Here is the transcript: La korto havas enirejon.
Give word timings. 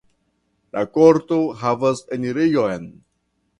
La 0.77 0.81
korto 0.95 1.39
havas 1.61 2.03
enirejon. 2.19 2.91